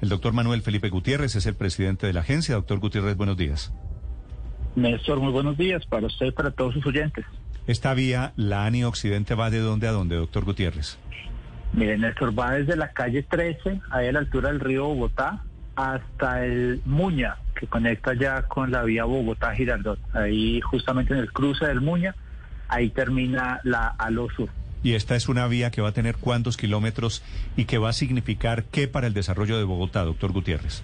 El 0.00 0.08
doctor 0.08 0.32
Manuel 0.32 0.62
Felipe 0.62 0.90
Gutiérrez 0.90 1.34
es 1.34 1.46
el 1.46 1.56
presidente 1.56 2.06
de 2.06 2.12
la 2.12 2.20
agencia. 2.20 2.54
Doctor 2.54 2.78
Gutiérrez, 2.78 3.16
buenos 3.16 3.36
días. 3.36 3.72
Néstor, 4.76 5.18
muy 5.18 5.32
buenos 5.32 5.58
días 5.58 5.84
para 5.86 6.06
usted 6.06 6.26
y 6.26 6.30
para 6.30 6.52
todos 6.52 6.74
sus 6.74 6.86
oyentes. 6.86 7.24
Esta 7.66 7.94
vía, 7.94 8.32
la 8.36 8.64
ANI 8.64 8.84
Occidente, 8.84 9.34
¿va 9.34 9.50
de 9.50 9.58
dónde 9.58 9.88
a 9.88 9.92
dónde, 9.92 10.14
doctor 10.14 10.44
Gutiérrez? 10.44 10.98
Mire, 11.72 11.98
Néstor, 11.98 12.38
va 12.38 12.52
desde 12.52 12.76
la 12.76 12.92
calle 12.92 13.24
13, 13.24 13.80
ahí 13.90 14.06
a 14.06 14.12
la 14.12 14.20
altura 14.20 14.50
del 14.50 14.60
río 14.60 14.86
Bogotá, 14.86 15.42
hasta 15.74 16.44
el 16.44 16.80
Muña, 16.86 17.36
que 17.58 17.66
conecta 17.66 18.14
ya 18.14 18.42
con 18.42 18.70
la 18.70 18.84
vía 18.84 19.04
Bogotá-Girardot. 19.04 19.98
Ahí 20.14 20.60
justamente 20.60 21.12
en 21.12 21.20
el 21.20 21.32
cruce 21.32 21.66
del 21.66 21.80
Muña, 21.80 22.14
ahí 22.68 22.88
termina 22.90 23.60
la 23.64 23.88
Alo 23.88 24.28
Sur. 24.30 24.48
Y 24.82 24.94
esta 24.94 25.16
es 25.16 25.28
una 25.28 25.46
vía 25.48 25.70
que 25.70 25.80
va 25.80 25.88
a 25.88 25.92
tener 25.92 26.16
cuántos 26.16 26.56
kilómetros 26.56 27.22
y 27.56 27.64
que 27.64 27.78
va 27.78 27.90
a 27.90 27.92
significar 27.92 28.64
qué 28.64 28.88
para 28.88 29.06
el 29.06 29.14
desarrollo 29.14 29.58
de 29.58 29.64
Bogotá, 29.64 30.04
doctor 30.04 30.32
Gutiérrez. 30.32 30.82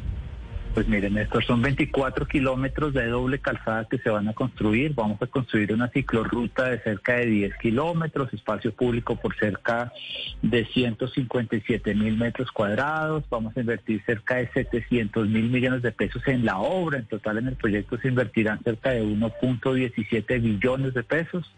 Pues 0.74 0.88
miren, 0.88 1.16
estos 1.18 1.44
son 1.44 1.62
24 1.62 2.26
kilómetros 2.26 2.92
de 2.94 3.06
doble 3.06 3.38
calzada 3.38 3.86
que 3.88 3.98
se 3.98 4.10
van 4.10 4.26
a 4.26 4.32
construir. 4.32 4.92
Vamos 4.92 5.22
a 5.22 5.28
construir 5.28 5.72
una 5.72 5.86
ciclorruta 5.86 6.68
de 6.68 6.80
cerca 6.80 7.14
de 7.14 7.26
10 7.26 7.54
kilómetros, 7.58 8.34
espacio 8.34 8.74
público 8.74 9.14
por 9.14 9.36
cerca 9.36 9.92
de 10.42 10.66
157 10.66 11.94
mil 11.94 12.16
metros 12.16 12.50
cuadrados. 12.50 13.22
Vamos 13.30 13.56
a 13.56 13.60
invertir 13.60 14.02
cerca 14.04 14.34
de 14.34 14.48
700 14.48 15.28
mil 15.28 15.48
millones 15.48 15.82
de 15.82 15.92
pesos 15.92 16.26
en 16.26 16.44
la 16.44 16.58
obra. 16.58 16.98
En 16.98 17.06
total 17.06 17.38
en 17.38 17.46
el 17.46 17.54
proyecto 17.54 17.96
se 17.98 18.08
invertirán 18.08 18.60
cerca 18.64 18.90
de 18.90 19.04
1.17 19.04 20.42
billones 20.42 20.92
de 20.92 21.04
pesos 21.04 21.48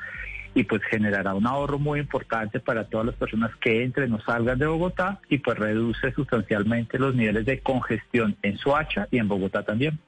y 0.56 0.65
pues 0.65 0.80
generará 0.91 1.34
un 1.34 1.46
ahorro 1.46 1.78
muy 1.78 2.01
importante 2.01 2.60
para 2.60 2.84
todas 2.84 3.05
las 3.05 3.15
personas 3.15 3.51
que 3.60 3.84
entren 3.84 4.15
o 4.15 4.20
salgan 4.23 4.59
de 4.59 4.66
Bogotá 4.66 5.20
y 5.29 5.37
pues 5.37 5.59
reduce 5.59 6.12
sustancialmente 6.12 6.98
los 6.98 7.15
niveles 7.15 7.45
de 7.45 7.60
congestión 7.60 8.37
en 8.41 8.56
Soacha 8.56 9.06
y 9.10 9.19
en 9.19 9.29
Bogotá 9.29 9.62
también. 9.65 9.98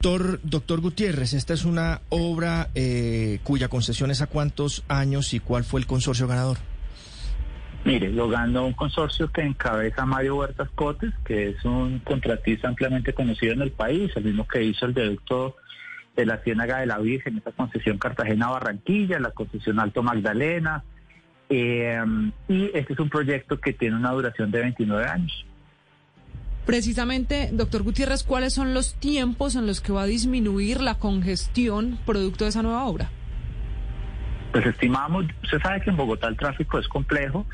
Doctor, 0.00 0.40
doctor 0.42 0.80
Gutiérrez, 0.80 1.34
esta 1.34 1.54
es 1.54 1.64
una 1.64 2.00
obra 2.08 2.68
eh, 2.74 3.38
cuya 3.44 3.68
concesión 3.68 4.10
es 4.10 4.22
a 4.22 4.26
cuántos 4.26 4.82
años 4.88 5.32
y 5.34 5.38
cuál 5.38 5.62
fue 5.62 5.78
el 5.78 5.86
consorcio 5.86 6.26
ganador. 6.26 6.58
Mire, 7.84 8.10
lo 8.10 8.28
ganó 8.28 8.66
un 8.66 8.72
consorcio 8.72 9.30
que 9.30 9.42
encabeza 9.42 10.04
Mario 10.04 10.36
Huertas 10.36 10.68
Cotes, 10.74 11.14
que 11.24 11.50
es 11.50 11.64
un 11.64 12.00
contratista 12.00 12.66
ampliamente 12.66 13.12
conocido 13.12 13.52
en 13.52 13.62
el 13.62 13.70
país, 13.70 14.10
el 14.16 14.24
mismo 14.24 14.48
que 14.48 14.64
hizo 14.64 14.86
el 14.86 14.94
deducto 14.94 15.56
de 16.16 16.26
la 16.26 16.38
Ciénaga 16.38 16.78
de 16.78 16.86
la 16.86 16.98
Virgen, 16.98 17.36
esta 17.38 17.52
concesión 17.52 17.98
Cartagena-Barranquilla, 17.98 19.18
la 19.18 19.30
concesión 19.30 19.80
Alto 19.80 20.02
Magdalena. 20.02 20.84
Eh, 21.48 22.02
y 22.48 22.70
este 22.74 22.94
es 22.94 22.98
un 22.98 23.10
proyecto 23.10 23.60
que 23.60 23.72
tiene 23.72 23.96
una 23.96 24.12
duración 24.12 24.50
de 24.50 24.60
29 24.60 25.06
años. 25.06 25.44
Precisamente, 26.66 27.50
doctor 27.52 27.82
Gutiérrez, 27.82 28.22
¿cuáles 28.22 28.54
son 28.54 28.72
los 28.72 28.94
tiempos 28.94 29.54
en 29.54 29.66
los 29.66 29.82
que 29.82 29.92
va 29.92 30.02
a 30.02 30.06
disminuir 30.06 30.80
la 30.80 30.94
congestión 30.94 31.98
producto 32.06 32.44
de 32.44 32.50
esa 32.50 32.62
nueva 32.62 32.84
obra? 32.84 33.10
Pues 34.54 34.66
estimamos, 34.66 35.24
usted 35.42 35.58
sabe 35.60 35.80
que 35.80 35.90
en 35.90 35.96
Bogotá 35.96 36.28
el 36.28 36.36
tráfico 36.36 36.78
es 36.78 36.86
complejo 36.86 37.44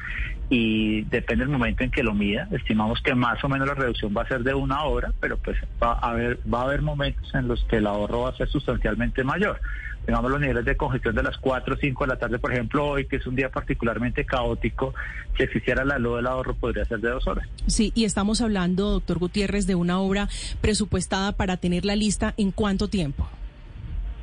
y 0.50 1.00
depende 1.04 1.46
del 1.46 1.48
momento 1.50 1.82
en 1.82 1.90
que 1.90 2.02
lo 2.02 2.12
mida. 2.12 2.46
Estimamos 2.50 3.00
que 3.00 3.14
más 3.14 3.42
o 3.42 3.48
menos 3.48 3.66
la 3.66 3.72
reducción 3.72 4.12
va 4.14 4.20
a 4.20 4.28
ser 4.28 4.42
de 4.42 4.52
una 4.52 4.84
hora, 4.84 5.10
pero 5.18 5.38
pues 5.38 5.56
va 5.82 5.94
a 5.94 6.10
haber, 6.10 6.38
va 6.52 6.60
a 6.60 6.64
haber 6.64 6.82
momentos 6.82 7.34
en 7.34 7.48
los 7.48 7.64
que 7.64 7.76
el 7.76 7.86
ahorro 7.86 8.24
va 8.24 8.28
a 8.28 8.36
ser 8.36 8.50
sustancialmente 8.50 9.24
mayor. 9.24 9.58
Tengamos 10.04 10.30
los 10.30 10.40
niveles 10.42 10.62
de 10.66 10.76
congestión 10.76 11.14
de 11.14 11.22
las 11.22 11.38
4 11.38 11.74
o 11.74 11.78
5 11.78 12.04
de 12.04 12.08
la 12.08 12.18
tarde, 12.18 12.38
por 12.38 12.52
ejemplo, 12.52 12.86
hoy, 12.86 13.06
que 13.06 13.16
es 13.16 13.26
un 13.26 13.34
día 13.34 13.48
particularmente 13.48 14.26
caótico, 14.26 14.92
si 15.38 15.44
existiera 15.44 15.86
la 15.86 15.98
luz 15.98 16.16
del 16.16 16.26
ahorro 16.26 16.54
podría 16.54 16.84
ser 16.84 17.00
de 17.00 17.08
dos 17.08 17.26
horas. 17.26 17.48
Sí, 17.66 17.92
y 17.94 18.04
estamos 18.04 18.42
hablando, 18.42 18.90
doctor 18.90 19.18
Gutiérrez, 19.18 19.66
de 19.66 19.74
una 19.74 20.00
obra 20.00 20.28
presupuestada 20.60 21.32
para 21.32 21.56
tenerla 21.56 21.96
lista 21.96 22.34
en 22.36 22.50
cuánto 22.50 22.88
tiempo. 22.88 23.26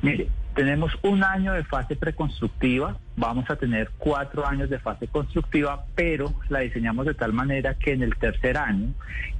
Mire, 0.00 0.28
tenemos 0.58 0.90
un 1.02 1.22
año 1.22 1.52
de 1.52 1.62
fase 1.62 1.94
preconstructiva, 1.94 2.98
vamos 3.16 3.48
a 3.48 3.54
tener 3.54 3.90
cuatro 3.96 4.44
años 4.44 4.68
de 4.68 4.80
fase 4.80 5.06
constructiva, 5.06 5.84
pero 5.94 6.34
la 6.48 6.58
diseñamos 6.58 7.06
de 7.06 7.14
tal 7.14 7.32
manera 7.32 7.74
que 7.74 7.92
en 7.92 8.02
el 8.02 8.16
tercer 8.16 8.58
año 8.58 8.88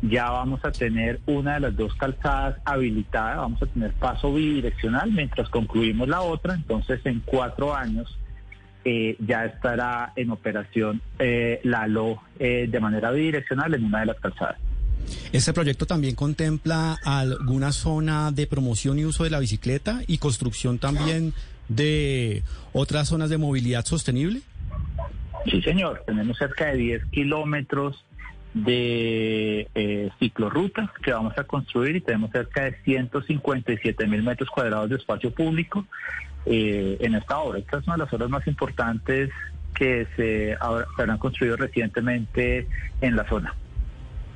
ya 0.00 0.30
vamos 0.30 0.64
a 0.64 0.70
tener 0.70 1.18
una 1.26 1.54
de 1.54 1.60
las 1.60 1.76
dos 1.76 1.92
calzadas 1.96 2.60
habilitada, 2.64 3.38
vamos 3.38 3.60
a 3.60 3.66
tener 3.66 3.94
paso 3.94 4.32
bidireccional 4.32 5.10
mientras 5.10 5.48
concluimos 5.48 6.06
la 6.06 6.20
otra, 6.20 6.54
entonces 6.54 7.04
en 7.04 7.18
cuatro 7.26 7.74
años 7.74 8.16
eh, 8.84 9.16
ya 9.18 9.44
estará 9.44 10.12
en 10.14 10.30
operación 10.30 11.02
eh, 11.18 11.58
la 11.64 11.88
LO 11.88 12.22
eh, 12.38 12.68
de 12.70 12.78
manera 12.78 13.10
bidireccional 13.10 13.74
en 13.74 13.86
una 13.86 14.00
de 14.00 14.06
las 14.06 14.20
calzadas. 14.20 14.67
¿Este 15.32 15.52
proyecto 15.52 15.86
también 15.86 16.14
contempla 16.14 16.98
alguna 17.04 17.72
zona 17.72 18.32
de 18.32 18.46
promoción 18.46 18.98
y 18.98 19.04
uso 19.04 19.24
de 19.24 19.30
la 19.30 19.40
bicicleta 19.40 20.02
y 20.06 20.18
construcción 20.18 20.78
también 20.78 21.34
de 21.68 22.42
otras 22.72 23.08
zonas 23.08 23.30
de 23.30 23.38
movilidad 23.38 23.84
sostenible? 23.84 24.40
Sí, 25.50 25.62
señor. 25.62 26.02
Tenemos 26.06 26.38
cerca 26.38 26.66
de 26.66 26.76
10 26.76 27.06
kilómetros 27.06 28.04
de 28.54 29.68
eh, 29.74 30.10
ciclorrutas 30.18 30.90
que 31.02 31.12
vamos 31.12 31.36
a 31.38 31.44
construir 31.44 31.96
y 31.96 32.00
tenemos 32.00 32.30
cerca 32.30 32.64
de 32.64 32.76
157 32.84 34.06
mil 34.06 34.22
metros 34.22 34.48
cuadrados 34.50 34.88
de 34.88 34.96
espacio 34.96 35.30
público 35.30 35.86
eh, 36.46 36.96
en 37.00 37.14
esta 37.14 37.38
obra. 37.38 37.58
Esta 37.58 37.78
es 37.78 37.86
una 37.86 37.96
de 37.96 38.04
las 38.04 38.12
obras 38.12 38.30
más 38.30 38.46
importantes 38.46 39.30
que 39.74 40.06
se, 40.16 40.56
han 40.60 41.18
construido 41.18 41.56
recientemente 41.56 42.66
en 43.00 43.16
la 43.16 43.28
zona. 43.28 43.54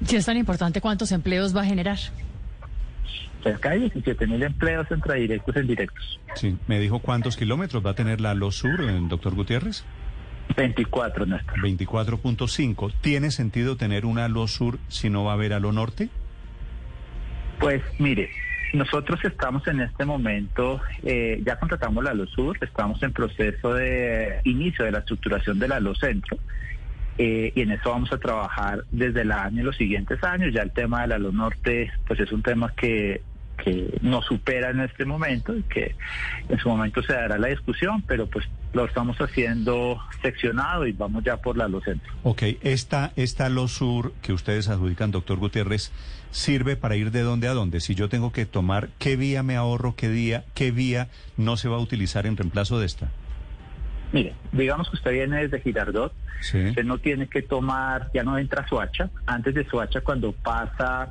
Si 0.06 0.16
es 0.16 0.26
tan 0.26 0.36
importante, 0.36 0.80
¿cuántos 0.80 1.12
empleos 1.12 1.56
va 1.56 1.62
a 1.62 1.64
generar? 1.64 1.98
Cerca 3.42 3.70
de 3.70 3.80
17 3.80 4.26
mil 4.26 4.42
empleos 4.42 4.86
entre 4.90 5.20
directos 5.20 5.56
e 5.56 5.60
indirectos. 5.60 6.20
Sí, 6.34 6.56
me 6.66 6.78
dijo 6.78 7.00
cuántos 7.00 7.36
kilómetros 7.36 7.84
va 7.84 7.90
a 7.90 7.94
tener 7.94 8.20
la 8.20 8.34
Lo 8.34 8.50
Sur, 8.50 8.80
el 8.80 9.08
doctor 9.08 9.34
Gutiérrez. 9.34 9.84
24, 10.56 11.26
Néstor. 11.26 11.58
24.5. 11.60 12.92
¿Tiene 13.00 13.30
sentido 13.30 13.76
tener 13.76 14.06
una 14.06 14.28
Lo 14.28 14.46
Sur 14.46 14.78
si 14.88 15.10
no 15.10 15.24
va 15.24 15.32
a 15.32 15.34
haber 15.34 15.52
a 15.52 15.60
Lo 15.60 15.72
Norte? 15.72 16.08
Pues 17.58 17.82
mire, 17.98 18.30
nosotros 18.72 19.20
estamos 19.24 19.66
en 19.66 19.80
este 19.80 20.04
momento, 20.04 20.80
eh, 21.02 21.42
ya 21.44 21.58
contratamos 21.58 22.02
la 22.02 22.14
Lo 22.14 22.26
Sur, 22.26 22.56
estamos 22.60 23.02
en 23.02 23.12
proceso 23.12 23.74
de 23.74 24.40
inicio 24.44 24.84
de 24.84 24.92
la 24.92 24.98
estructuración 24.98 25.58
de 25.58 25.68
la 25.68 25.80
Lo 25.80 25.94
Centro. 25.94 26.38
Eh, 27.18 27.52
y 27.54 27.60
en 27.60 27.72
eso 27.72 27.90
vamos 27.90 28.12
a 28.12 28.18
trabajar 28.18 28.84
desde 28.90 29.22
el 29.22 29.32
año 29.32 29.62
y 29.62 29.64
los 29.64 29.76
siguientes 29.76 30.22
años. 30.24 30.52
Ya 30.52 30.62
el 30.62 30.72
tema 30.72 31.02
de 31.02 31.08
la 31.08 31.18
Luz 31.18 31.34
Norte, 31.34 31.90
pues 32.06 32.20
es 32.20 32.32
un 32.32 32.42
tema 32.42 32.72
que, 32.74 33.22
que 33.62 33.98
nos 34.02 34.24
supera 34.24 34.70
en 34.70 34.80
este 34.80 35.04
momento 35.04 35.56
y 35.56 35.62
que 35.64 35.94
en 36.48 36.58
su 36.58 36.68
momento 36.68 37.02
se 37.02 37.12
dará 37.12 37.38
la 37.38 37.48
discusión, 37.48 38.02
pero 38.02 38.26
pues 38.26 38.46
lo 38.72 38.86
estamos 38.86 39.18
haciendo 39.18 40.00
seccionado 40.22 40.86
y 40.86 40.92
vamos 40.92 41.24
ya 41.24 41.36
por 41.36 41.56
la 41.56 41.68
Luz 41.68 41.84
Centro. 41.84 42.12
Ok, 42.22 42.42
esta, 42.62 43.12
esta 43.16 43.48
Luz 43.48 43.72
Sur 43.72 44.14
que 44.22 44.32
ustedes 44.32 44.68
adjudican, 44.68 45.10
doctor 45.10 45.38
Gutiérrez, 45.38 45.92
sirve 46.30 46.76
para 46.76 46.96
ir 46.96 47.10
de 47.10 47.20
dónde 47.20 47.48
a 47.48 47.52
dónde. 47.52 47.80
Si 47.80 47.94
yo 47.94 48.08
tengo 48.08 48.32
que 48.32 48.46
tomar, 48.46 48.88
¿qué 48.98 49.16
vía 49.16 49.42
me 49.42 49.56
ahorro? 49.56 49.94
¿Qué, 49.96 50.08
día, 50.08 50.44
qué 50.54 50.70
vía 50.70 51.08
no 51.36 51.56
se 51.56 51.68
va 51.68 51.76
a 51.76 51.80
utilizar 51.80 52.26
en 52.26 52.36
reemplazo 52.36 52.80
de 52.80 52.86
esta? 52.86 53.10
Mire, 54.12 54.34
digamos 54.52 54.90
que 54.90 54.96
usted 54.96 55.12
viene 55.12 55.42
desde 55.42 55.60
Girardot, 55.60 56.12
usted 56.40 56.84
no 56.84 56.98
tiene 56.98 57.28
que 57.28 57.40
tomar, 57.42 58.10
ya 58.12 58.22
no 58.22 58.36
entra 58.36 58.62
a 58.62 58.68
Soacha, 58.68 59.10
antes 59.26 59.54
de 59.54 59.64
Soacha 59.64 60.02
cuando 60.02 60.32
pasa 60.32 61.08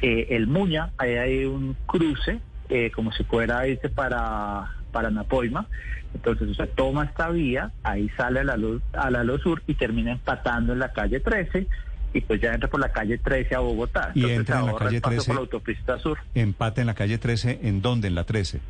eh, 0.00 0.28
el 0.30 0.46
Muña, 0.46 0.90
ahí 0.96 1.16
hay 1.16 1.44
un 1.44 1.76
cruce, 1.86 2.40
eh, 2.70 2.90
como 2.90 3.12
si 3.12 3.22
fuera 3.24 3.66
irse 3.68 3.90
para, 3.90 4.66
para 4.92 5.10
Napoima, 5.10 5.66
entonces 6.14 6.48
usted 6.48 6.70
toma 6.74 7.04
esta 7.04 7.28
vía, 7.28 7.70
ahí 7.82 8.08
sale 8.16 8.40
a 8.40 8.44
la 8.44 8.56
luz, 8.56 8.82
a 8.94 9.10
la 9.10 9.24
luz 9.24 9.42
sur 9.42 9.62
y 9.66 9.74
termina 9.74 10.12
empatando 10.12 10.72
en 10.72 10.78
la 10.78 10.92
calle 10.92 11.20
13 11.20 11.66
y 12.14 12.20
pues 12.22 12.40
ya 12.40 12.54
entra 12.54 12.70
por 12.70 12.80
la 12.80 12.90
calle 12.90 13.18
13 13.18 13.54
a 13.54 13.58
Bogotá. 13.58 14.12
y 14.14 14.24
entra 14.30 14.60
en 14.60 14.66
la 14.66 14.74
calle 14.76 15.02
13 15.02 15.26
por 15.26 15.34
la 15.34 15.40
autopista 15.42 15.98
sur. 15.98 16.18
Empate 16.34 16.80
en 16.80 16.86
la 16.86 16.94
calle 16.94 17.18
13, 17.18 17.60
¿en 17.64 17.82
dónde? 17.82 18.08
En 18.08 18.14
la 18.14 18.24
13 18.24 18.60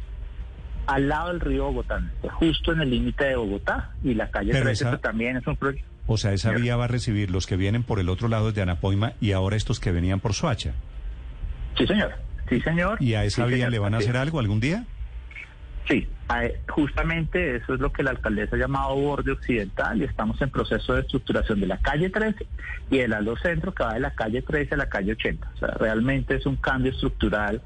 al 0.89 1.07
lado 1.07 1.29
del 1.29 1.41
río 1.41 1.67
Bogotá, 1.67 2.03
justo 2.31 2.73
en 2.73 2.81
el 2.81 2.91
límite 2.91 3.27
de 3.27 3.37
Bogotá 3.37 3.91
y 4.03 4.15
la 4.15 4.31
calle 4.31 4.53
13 4.53 4.87
pues, 4.87 5.01
también 5.03 5.37
es 5.37 5.47
un 5.47 5.55
proyecto. 5.55 5.87
O 6.07 6.17
sea, 6.17 6.33
esa 6.33 6.53
vía 6.53 6.77
va 6.77 6.85
a 6.85 6.89
recibir 6.89 7.31
los 7.31 7.47
que 7.47 7.57
vienen 7.57 7.83
por 7.83 8.01
el 8.01 8.09
otro 8.09 8.29
lado 8.29 8.53
de 8.53 8.63
Anapoima 8.63 9.13
y 9.21 9.33
ahora 9.33 9.57
estos 9.57 9.81
que 9.81 9.93
venían 9.93 10.19
por 10.19 10.33
Soacha. 10.33 10.73
Sí, 11.77 11.87
señor. 11.87 12.15
Sí, 12.49 12.59
señor. 12.63 12.97
¿Y 13.03 13.15
a 13.15 13.25
esa 13.25 13.45
vía 13.45 13.69
le 13.69 13.79
van 13.79 13.93
a 13.93 13.99
hacer 13.99 14.17
algo 14.17 14.41
algún 14.41 14.61
día? 14.61 14.87
Sí, 15.87 16.09
justamente 16.69 17.57
eso 17.57 17.75
es 17.75 17.81
lo 17.81 17.93
que 17.93 18.03
la 18.03 18.11
alcaldesa 18.11 18.57
ha 18.57 18.59
llamado 18.59 18.95
borde 18.95 19.33
occidental 19.33 20.01
y 20.01 20.05
estamos 20.05 20.41
en 20.41 20.49
proceso 20.49 20.95
de 20.95 21.03
estructuración 21.03 21.61
de 21.61 21.67
la 21.67 21.79
calle 21.79 22.09
13 22.09 22.47
y 22.91 22.99
el 22.99 23.13
Aldo 23.13 23.37
Centro 23.37 23.75
que 23.75 23.85
va 23.85 23.93
de 23.93 24.01
la 24.01 24.15
calle 24.15 24.41
13 24.41 24.75
a 24.75 24.79
la 24.79 24.89
calle 24.89 25.13
80. 25.13 25.51
O 25.55 25.59
sea, 25.59 25.69
realmente 25.69 26.37
es 26.37 26.47
un 26.47 26.57
cambio 26.57 26.93
estructural 26.93 27.61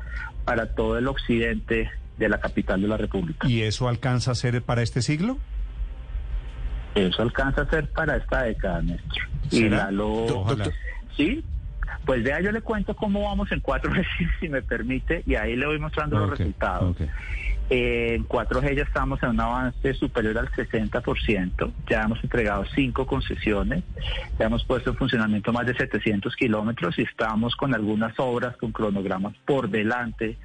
para 0.44 0.74
todo 0.74 0.98
el 0.98 1.06
occidente 1.06 1.88
de 2.19 2.29
la 2.29 2.41
capital 2.41 2.81
de 2.81 2.88
la 2.88 2.97
República. 2.97 3.49
¿Y 3.49 3.62
eso 3.62 3.88
alcanza 3.88 4.32
a 4.32 4.35
ser 4.35 4.62
para 4.62 4.82
este 4.82 5.03
siglo? 5.03 5.38
Eso 6.94 7.23
alcanza 7.23 7.62
a 7.62 7.70
ser 7.70 7.88
para 7.91 8.17
esta 8.17 8.43
década, 8.43 8.82
Néstor. 8.82 9.23
Y 9.50 9.69
la 9.69 9.91
lo... 9.91 10.47
Sí, 11.17 11.44
Pues 12.05 12.23
vea, 12.23 12.41
yo 12.41 12.53
le 12.53 12.62
cuento 12.62 12.97
cómo 12.97 13.23
vamos 13.23 13.53
en 13.53 13.62
4G, 13.62 14.05
si 14.41 14.49
me 14.49 14.62
permite, 14.62 15.23
y 15.26 15.35
ahí 15.35 15.56
le 15.56 15.67
voy 15.67 15.79
mostrando 15.79 16.19
los 16.19 16.31
resultados. 16.31 16.97
Eh, 17.70 18.15
en 18.15 18.29
4G 18.29 18.76
ya 18.76 18.82
estamos 18.82 19.23
en 19.23 19.31
un 19.31 19.41
avance 19.41 19.94
superior 19.94 20.37
al 20.37 20.50
60%, 20.50 21.73
ya 21.88 22.03
hemos 22.03 22.23
entregado 22.23 22.65
cinco 22.75 23.06
concesiones, 23.06 23.85
ya 24.38 24.47
hemos 24.47 24.65
puesto 24.65 24.91
en 24.91 24.97
funcionamiento 24.97 25.53
más 25.53 25.67
de 25.67 25.75
700 25.75 26.35
kilómetros 26.37 26.99
y 26.99 27.03
estamos 27.03 27.56
con 27.56 27.75
algunas 27.75 28.12
obras 28.19 28.56
con 28.56 28.73
cronogramas 28.73 29.35
por 29.47 29.70
delante 29.70 30.37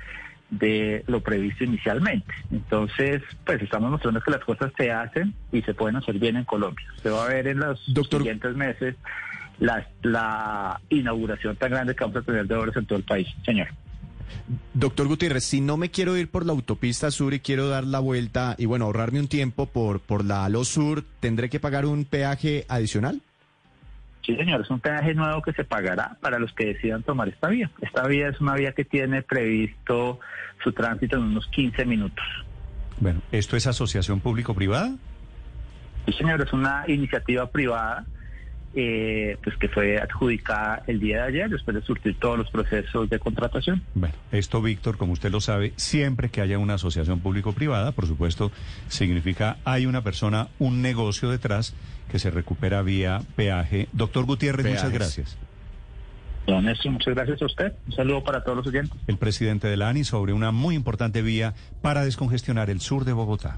de 0.50 1.04
lo 1.08 1.22
previsto 1.22 1.64
inicialmente. 1.64 2.34
Entonces, 2.52 3.22
pues 3.46 3.62
estamos 3.62 3.92
mostrando 3.92 4.22
que 4.22 4.32
las 4.32 4.44
cosas 4.44 4.72
se 4.78 4.92
hacen 4.92 5.34
y 5.52 5.62
se 5.62 5.74
pueden 5.74 5.98
hacer 5.98 6.20
bien 6.20 6.38
en 6.38 6.46
Colombia. 6.46 6.86
Se 7.02 7.10
va 7.10 7.26
a 7.26 7.28
ver 7.28 7.48
en 7.48 7.60
los 7.60 7.84
siguientes 7.84 8.56
meses 8.56 8.96
la, 9.60 9.88
la 10.04 10.80
inauguración 10.90 11.56
tan 11.56 11.72
grande 11.72 11.96
que 11.96 12.04
vamos 12.04 12.18
a 12.18 12.22
tener 12.22 12.48
de 12.48 12.56
obras 12.56 12.76
en 12.78 12.86
todo 12.86 12.98
el 12.98 13.06
país, 13.06 13.28
señor. 13.46 13.68
Doctor 14.74 15.08
Gutiérrez, 15.08 15.44
si 15.44 15.62
no 15.62 15.78
me 15.78 15.90
quiero 15.90 16.18
ir 16.18 16.30
por 16.30 16.46
la 16.46 16.52
autopista 16.54 17.12
sur 17.12 17.34
y 17.34 17.40
quiero 17.40 17.70
dar 17.70 17.86
la 17.86 18.00
vuelta 18.00 18.56
y 18.58 18.66
bueno, 18.66 18.86
ahorrarme 18.86 19.20
un 19.20 19.28
tiempo 19.28 19.66
por, 19.68 20.00
por 20.00 20.24
la 20.24 20.46
Alo 20.46 20.64
Sur, 20.64 21.04
¿tendré 21.20 21.50
que 21.50 21.60
pagar 21.60 21.86
un 21.86 22.06
peaje 22.06 22.66
adicional? 22.68 23.22
Sí, 24.28 24.36
señor, 24.36 24.60
es 24.60 24.70
un 24.70 24.82
peaje 24.82 25.14
nuevo 25.14 25.42
que 25.42 25.54
se 25.54 25.64
pagará 25.64 26.18
para 26.20 26.38
los 26.38 26.52
que 26.52 26.66
decidan 26.66 27.02
tomar 27.02 27.30
esta 27.30 27.48
vía. 27.48 27.72
Esta 27.82 28.06
vía 28.06 28.28
es 28.28 28.42
una 28.42 28.56
vía 28.56 28.74
que 28.74 28.84
tiene 28.84 29.22
previsto 29.22 30.20
su 30.62 30.74
tránsito 30.74 31.16
en 31.16 31.24
unos 31.24 31.48
15 31.48 31.86
minutos. 31.86 32.26
Bueno, 33.00 33.22
¿esto 33.32 33.56
es 33.56 33.68
asociación 33.68 34.20
público-privada? 34.20 34.94
Sí, 36.06 36.12
señor, 36.12 36.42
es 36.42 36.52
una 36.52 36.84
iniciativa 36.90 37.50
privada 37.50 38.06
eh, 38.80 39.38
pues 39.44 39.58
que 39.58 39.70
fue 39.70 39.98
adjudicada 39.98 40.84
el 40.86 41.00
día 41.00 41.24
de 41.24 41.30
ayer 41.30 41.50
después 41.50 41.74
de 41.74 41.82
surtir 41.82 42.16
todos 42.20 42.38
los 42.38 42.52
procesos 42.52 43.10
de 43.10 43.18
contratación. 43.18 43.82
Bueno, 43.96 44.14
esto, 44.32 44.62
Víctor, 44.62 44.98
como 44.98 45.14
usted 45.14 45.32
lo 45.32 45.42
sabe, 45.42 45.74
siempre 45.78 46.30
que 46.30 46.42
haya 46.42 46.60
una 46.60 46.76
asociación 46.76 47.20
público-privada, 47.20 47.92
por 47.94 48.06
supuesto, 48.06 48.52
significa 48.88 49.58
hay 49.66 49.88
una 49.88 50.04
persona, 50.04 50.50
un 50.60 50.84
negocio 50.84 51.32
detrás 51.32 51.74
que 52.12 52.20
se 52.20 52.30
recupera 52.30 52.84
vía 52.84 53.22
peaje. 53.36 53.88
Doctor 53.94 54.26
Gutiérrez, 54.26 54.68
muchas 54.68 54.92
gracias. 54.92 55.38
Don 56.46 56.64
muchas 56.64 57.16
gracias 57.16 57.42
a 57.42 57.46
usted. 57.46 57.74
Un 57.88 57.94
saludo 57.94 58.24
para 58.24 58.44
todos 58.44 58.58
los 58.58 58.68
oyentes. 58.68 58.96
El 59.08 59.18
presidente 59.18 59.68
de 59.68 59.76
la 59.76 59.90
ANI 59.90 60.04
sobre 60.04 60.34
una 60.34 60.52
muy 60.52 60.76
importante 60.76 61.24
vía 61.24 61.56
para 61.82 62.06
descongestionar 62.06 62.70
el 62.70 62.80
sur 62.80 63.06
de 63.06 63.14
Bogotá. 63.14 63.58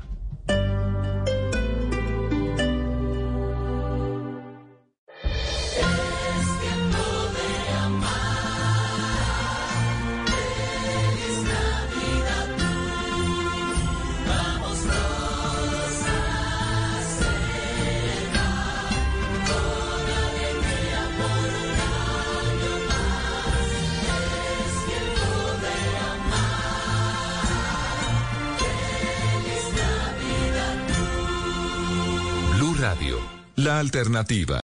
Alternativa. 33.78 34.58